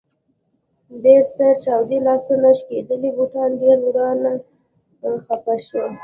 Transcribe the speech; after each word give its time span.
ببر 1.01 1.23
سر، 1.35 1.53
چاودې 1.63 1.97
لاسونه، 2.05 2.49
شکېدلي 2.59 3.09
بوټان 3.17 3.49
ډېر 3.61 3.77
ورته 3.85 4.31
خفه 5.25 5.55
شو. 5.67 5.83